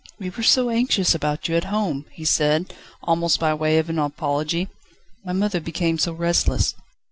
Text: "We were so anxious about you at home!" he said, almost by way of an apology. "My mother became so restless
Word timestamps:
"We 0.17 0.31
were 0.31 0.41
so 0.41 0.71
anxious 0.71 1.13
about 1.13 1.47
you 1.47 1.55
at 1.55 1.65
home!" 1.65 2.05
he 2.11 2.25
said, 2.25 2.73
almost 3.03 3.39
by 3.39 3.53
way 3.53 3.77
of 3.77 3.87
an 3.87 3.99
apology. 3.99 4.67
"My 5.23 5.33
mother 5.33 5.59
became 5.59 5.99
so 5.99 6.11
restless 6.13 6.73